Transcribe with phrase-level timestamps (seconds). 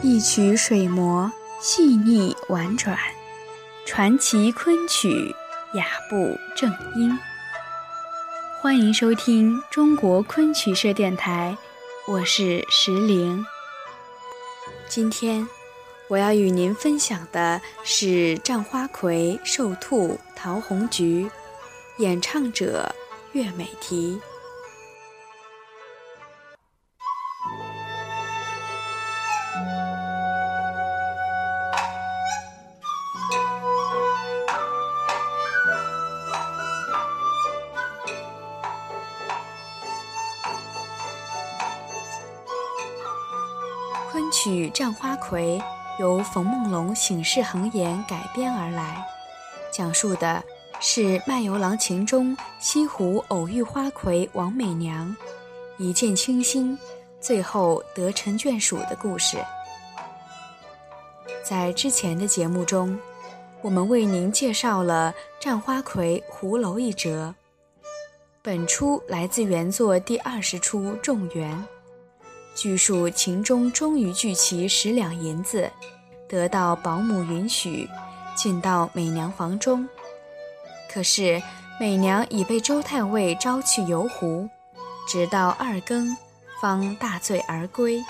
[0.00, 1.30] 一曲水磨，
[1.60, 2.96] 细腻婉转；
[3.84, 5.34] 传奇昆曲，
[5.72, 7.18] 雅步正音。
[8.60, 11.58] 欢迎收听中国昆曲社电台，
[12.06, 13.44] 我是石玲。
[14.88, 15.44] 今天
[16.06, 18.06] 我要与您分享的是
[18.40, 21.28] 《战花魁》寿兔陶红菊，
[21.98, 22.94] 演唱者
[23.32, 24.20] 岳美缇。
[44.18, 45.62] 昆曲《战花魁》
[46.00, 49.00] 由冯梦龙醒世恒言改编而来，
[49.72, 50.42] 讲述的
[50.80, 55.14] 是卖油郎秦中西湖偶遇花魁王美娘，
[55.76, 56.76] 一见倾心，
[57.20, 59.38] 最后得成眷属的故事。
[61.44, 62.98] 在之前的节目中，
[63.62, 67.32] 我们为您介绍了《战花魁》胡楼一折，
[68.42, 71.56] 本出来自原作第二十出《仲元》。
[72.60, 75.70] 据述，秦钟终于聚齐十两银子，
[76.28, 77.88] 得到保姆允许，
[78.34, 79.88] 进到美娘房中。
[80.92, 81.40] 可是
[81.78, 84.48] 美娘已被周太尉招去游湖，
[85.06, 86.16] 直到二更，
[86.60, 88.02] 方大醉而归，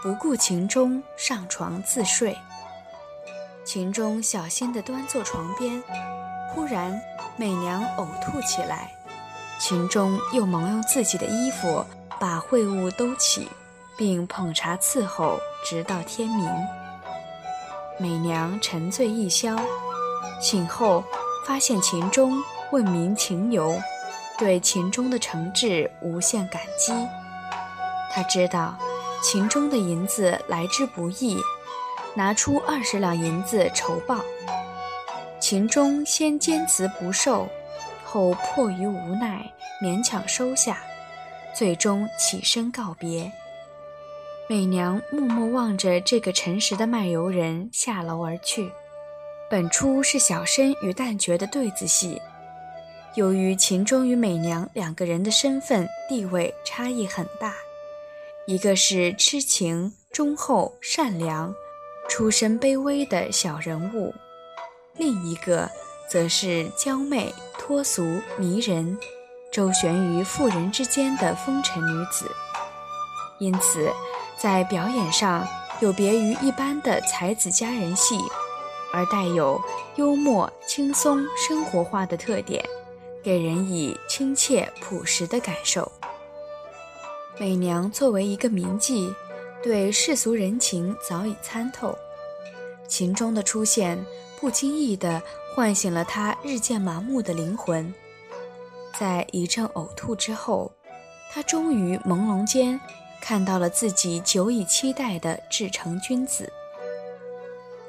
[0.00, 2.38] 不顾秦钟，上床自睡。
[3.64, 5.82] 秦钟小心地端坐床边，
[6.54, 6.96] 忽然
[7.36, 8.92] 美娘呕吐起来，
[9.58, 11.84] 秦钟又忙用自己的衣服
[12.20, 13.48] 把秽物兜起。
[13.98, 16.48] 并捧茶伺候，直到天明。
[17.98, 19.56] 美娘沉醉一宵，
[20.40, 21.02] 醒后
[21.44, 22.40] 发现秦钟
[22.70, 23.76] 问明情由，
[24.38, 26.92] 对秦钟的诚挚无限感激。
[28.12, 28.78] 她知道
[29.20, 31.36] 秦钟的银子来之不易，
[32.14, 34.20] 拿出二十两银子酬报。
[35.40, 37.48] 秦钟先坚持不受，
[38.04, 39.44] 后迫于无奈
[39.82, 40.78] 勉强收下，
[41.52, 43.32] 最终起身告别。
[44.50, 48.72] 美娘默默望着这个诚实的卖油人下楼而去。
[49.50, 52.18] 本出是小生与旦角的对子戏。
[53.14, 57.52] 由于秦钟与美娘两个人的身份地位差异很大，
[58.46, 61.54] 一个是痴情忠厚善良、
[62.08, 64.14] 出身卑微的小人物，
[64.96, 65.70] 另一个
[66.08, 68.02] 则是娇媚脱俗
[68.38, 68.96] 迷人、
[69.52, 72.30] 周旋于妇人之间的风尘女子。
[73.40, 73.92] 因此。
[74.40, 75.46] 在表演上
[75.80, 78.16] 有别于一般的才子佳人戏，
[78.92, 79.60] 而带有
[79.96, 82.64] 幽默、轻松、生活化的特点，
[83.22, 85.90] 给人以亲切朴实的感受。
[87.36, 89.12] 美娘作为一个名妓，
[89.60, 91.96] 对世俗人情早已参透。
[92.86, 93.98] 秦钟的出现，
[94.40, 95.20] 不经意地
[95.54, 97.92] 唤醒了她日渐麻木的灵魂。
[98.98, 100.72] 在一阵呕吐之后，
[101.32, 102.80] 她终于朦胧间。
[103.20, 106.52] 看到了自己久已期待的至诚君子。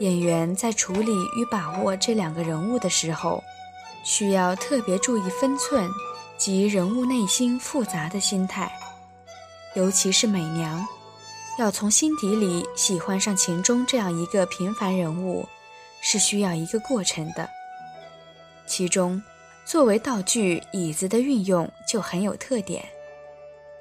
[0.00, 3.42] 演员在处理与把握这两个人物的时候，
[4.04, 5.88] 需要特别注意分寸
[6.36, 8.70] 及人物内心复杂的心态，
[9.74, 10.86] 尤其是美娘，
[11.58, 15.48] 要从心底里喜欢上秦钟这样一个平凡人物，
[16.00, 17.50] 是需要一个过程的。
[18.66, 19.20] 其中，
[19.64, 22.84] 作为道具椅子的运用就很有特点。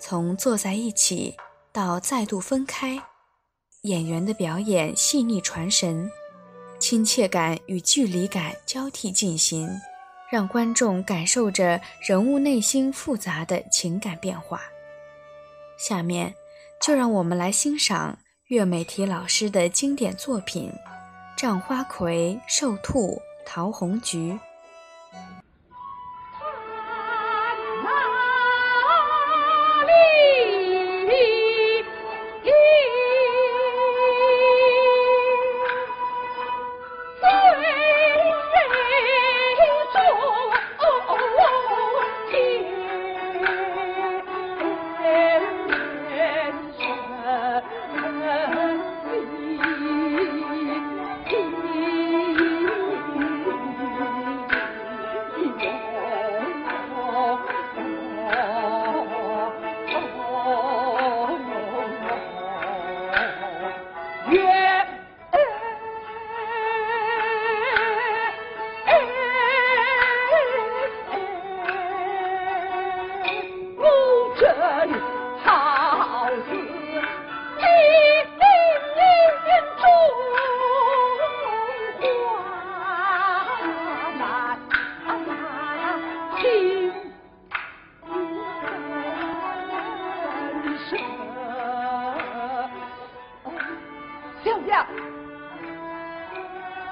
[0.00, 1.36] 从坐在一起
[1.72, 3.02] 到再度分开，
[3.82, 6.10] 演员的表演细腻传神，
[6.78, 9.68] 亲切感与距离感交替进行，
[10.30, 14.62] 让观众感受着人物内心复杂的情感变化。
[15.78, 16.34] 下面，
[16.80, 20.72] 就让我们来欣赏岳美缇老师的经典作品
[21.40, 24.32] 《战花魁》《寿兔桃红菊》。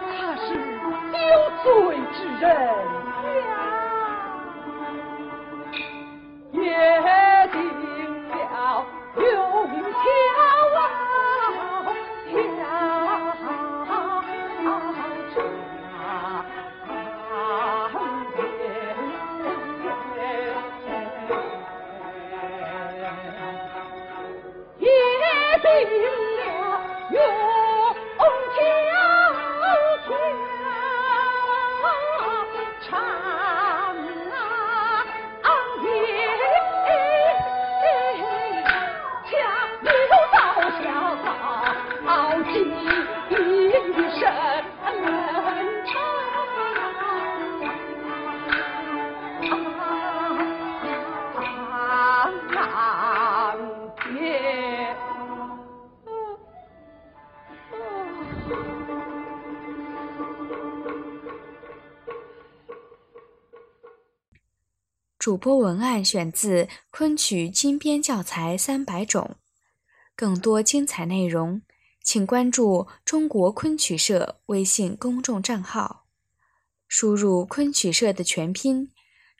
[0.00, 2.94] 他是有罪之人。
[25.64, 25.70] 定
[26.36, 26.80] 了
[27.10, 27.53] 永
[65.24, 69.36] 主播文案选自昆曲精编教材三百种，
[70.14, 71.62] 更多精彩内容，
[72.02, 76.04] 请关注中国昆曲社微信公众账号，
[76.86, 78.90] 输入“昆曲社”的全拼，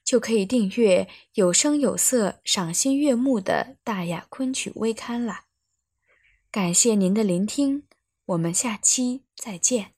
[0.03, 5.41] 就可以订阅有声有色、赏心悦目的大雅昆曲微刊了。
[6.51, 7.83] 感谢您的聆听，
[8.25, 9.94] 我们下期再见。